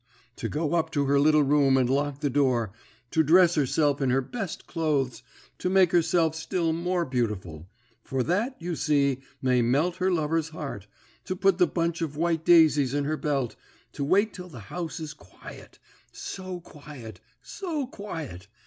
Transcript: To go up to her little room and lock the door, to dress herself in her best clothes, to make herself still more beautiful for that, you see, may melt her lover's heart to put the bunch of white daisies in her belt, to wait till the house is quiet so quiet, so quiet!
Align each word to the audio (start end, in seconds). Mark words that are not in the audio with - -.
To 0.37 0.49
go 0.49 0.73
up 0.73 0.89
to 0.93 1.05
her 1.05 1.19
little 1.19 1.43
room 1.43 1.77
and 1.77 1.87
lock 1.87 2.21
the 2.21 2.29
door, 2.31 2.71
to 3.11 3.21
dress 3.21 3.53
herself 3.53 4.01
in 4.01 4.09
her 4.09 4.19
best 4.19 4.65
clothes, 4.65 5.21
to 5.59 5.69
make 5.69 5.91
herself 5.91 6.33
still 6.33 6.73
more 6.73 7.05
beautiful 7.05 7.69
for 8.03 8.23
that, 8.23 8.59
you 8.59 8.75
see, 8.75 9.19
may 9.43 9.61
melt 9.61 9.97
her 9.97 10.09
lover's 10.11 10.49
heart 10.49 10.87
to 11.25 11.35
put 11.35 11.59
the 11.59 11.67
bunch 11.67 12.01
of 12.01 12.17
white 12.17 12.43
daisies 12.43 12.95
in 12.95 13.05
her 13.05 13.15
belt, 13.15 13.55
to 13.93 14.03
wait 14.03 14.33
till 14.33 14.49
the 14.49 14.61
house 14.73 14.99
is 14.99 15.13
quiet 15.13 15.77
so 16.11 16.59
quiet, 16.61 17.19
so 17.43 17.85
quiet! 17.85 18.47